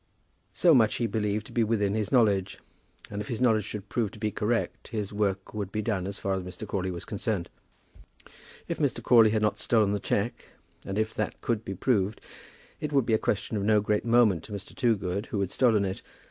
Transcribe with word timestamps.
So 0.51 0.73
much 0.73 0.95
he 0.95 1.05
believed 1.05 1.45
to 1.45 1.51
be 1.51 1.63
within 1.63 1.93
his 1.93 2.11
knowledge, 2.11 2.57
and 3.11 3.21
if 3.21 3.27
his 3.27 3.39
knowledge 3.39 3.65
should 3.65 3.87
prove 3.87 4.09
to 4.13 4.17
be 4.17 4.31
correct, 4.31 4.87
his 4.87 5.13
work 5.13 5.53
would 5.53 5.71
be 5.71 5.83
done 5.83 6.07
as 6.07 6.17
far 6.17 6.33
as 6.33 6.41
Mr. 6.41 6.67
Crawley 6.67 6.89
was 6.89 7.05
concerned. 7.05 7.51
If 8.67 8.79
Mr. 8.79 9.03
Crawley 9.03 9.29
had 9.29 9.43
not 9.43 9.59
stolen 9.59 9.91
the 9.91 9.99
cheque, 9.99 10.45
and 10.83 10.97
if 10.97 11.13
that 11.13 11.39
could 11.41 11.63
be 11.63 11.75
proved, 11.75 12.19
it 12.79 12.91
would 12.91 13.05
be 13.05 13.13
a 13.13 13.19
question 13.19 13.57
of 13.57 13.63
no 13.63 13.79
great 13.79 14.03
moment 14.03 14.43
to 14.45 14.53
Mr. 14.53 14.73
Toogood 14.75 15.27
who 15.27 15.39
had 15.39 15.51
stolen 15.51 15.85
it. 15.85 16.01